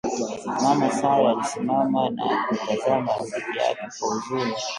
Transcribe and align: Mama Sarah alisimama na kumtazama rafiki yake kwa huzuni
Mama 0.61 0.89
Sarah 0.91 1.29
alisimama 1.29 2.09
na 2.09 2.23
kumtazama 2.47 3.13
rafiki 3.17 3.57
yake 3.57 3.87
kwa 3.99 4.09
huzuni 4.13 4.53